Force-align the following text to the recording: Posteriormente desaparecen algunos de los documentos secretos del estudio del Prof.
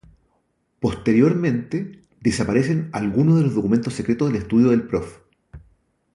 Posteriormente 0.79 2.01
desaparecen 2.21 2.89
algunos 2.91 3.35
de 3.37 3.43
los 3.43 3.53
documentos 3.53 3.93
secretos 3.93 4.29
del 4.33 4.41
estudio 4.41 4.71
del 4.71 4.87
Prof. 4.87 5.19